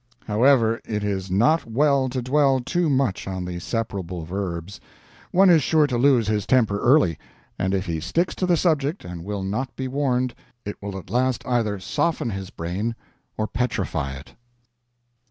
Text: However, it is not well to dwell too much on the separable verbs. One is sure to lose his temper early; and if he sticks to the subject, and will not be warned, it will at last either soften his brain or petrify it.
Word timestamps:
However, 0.25 0.81
it 0.83 1.03
is 1.03 1.29
not 1.29 1.67
well 1.69 2.09
to 2.09 2.23
dwell 2.23 2.59
too 2.59 2.89
much 2.89 3.27
on 3.27 3.45
the 3.45 3.59
separable 3.59 4.25
verbs. 4.25 4.79
One 5.29 5.47
is 5.51 5.61
sure 5.61 5.85
to 5.85 5.95
lose 5.95 6.27
his 6.27 6.47
temper 6.47 6.79
early; 6.79 7.19
and 7.59 7.71
if 7.71 7.85
he 7.85 7.99
sticks 7.99 8.33
to 8.37 8.47
the 8.47 8.57
subject, 8.57 9.05
and 9.05 9.23
will 9.23 9.43
not 9.43 9.75
be 9.75 9.87
warned, 9.87 10.33
it 10.65 10.81
will 10.81 10.97
at 10.97 11.11
last 11.11 11.45
either 11.45 11.79
soften 11.79 12.31
his 12.31 12.49
brain 12.49 12.95
or 13.37 13.45
petrify 13.45 14.13
it. 14.13 14.33